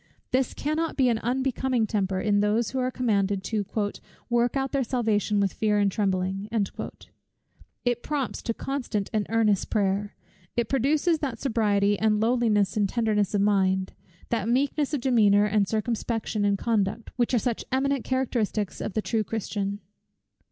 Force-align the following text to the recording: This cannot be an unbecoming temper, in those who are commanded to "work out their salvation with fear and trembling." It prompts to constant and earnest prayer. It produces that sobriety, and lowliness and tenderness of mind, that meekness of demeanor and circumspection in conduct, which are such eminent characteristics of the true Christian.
This 0.31 0.55
cannot 0.55 0.97
be 0.97 1.09
an 1.09 1.19
unbecoming 1.19 1.85
temper, 1.85 2.19
in 2.19 2.39
those 2.39 2.71
who 2.71 2.79
are 2.79 2.89
commanded 2.89 3.43
to 3.43 3.63
"work 4.31 4.57
out 4.57 4.71
their 4.71 4.83
salvation 4.83 5.39
with 5.39 5.53
fear 5.53 5.77
and 5.77 5.91
trembling." 5.91 6.49
It 7.85 8.01
prompts 8.01 8.41
to 8.41 8.53
constant 8.55 9.11
and 9.13 9.27
earnest 9.29 9.69
prayer. 9.69 10.15
It 10.57 10.69
produces 10.69 11.19
that 11.19 11.37
sobriety, 11.37 11.99
and 11.99 12.19
lowliness 12.19 12.75
and 12.75 12.89
tenderness 12.89 13.35
of 13.35 13.41
mind, 13.41 13.93
that 14.29 14.49
meekness 14.49 14.91
of 14.95 15.01
demeanor 15.01 15.45
and 15.45 15.67
circumspection 15.67 16.45
in 16.45 16.57
conduct, 16.57 17.11
which 17.15 17.35
are 17.35 17.37
such 17.37 17.63
eminent 17.71 18.03
characteristics 18.03 18.81
of 18.81 18.93
the 18.95 19.03
true 19.03 19.23
Christian. 19.23 19.81